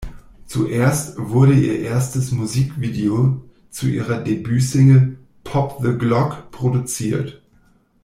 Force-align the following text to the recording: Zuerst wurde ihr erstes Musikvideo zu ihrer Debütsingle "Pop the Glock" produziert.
Zuerst 0.47 1.15
wurde 1.19 1.53
ihr 1.53 1.77
erstes 1.81 2.31
Musikvideo 2.31 3.45
zu 3.69 3.85
ihrer 3.85 4.17
Debütsingle 4.19 5.19
"Pop 5.43 5.77
the 5.83 5.91
Glock" 5.95 6.49
produziert. 6.49 7.43